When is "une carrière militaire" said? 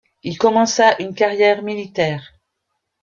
0.99-2.33